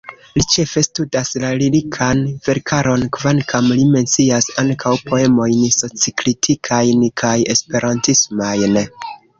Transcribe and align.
Li 0.37 0.43
ĉefe 0.51 0.81
studas 0.85 1.29
la 1.43 1.51
lirikan 1.59 2.23
verkaron, 2.47 3.05
kvankam 3.19 3.69
li 3.75 3.85
mencias 3.93 4.49
ankaŭ 4.65 4.97
poemojn 5.13 5.63
socikritikajn 5.79 7.09
kaj 7.25 7.37
esperantismajn. 7.57 8.87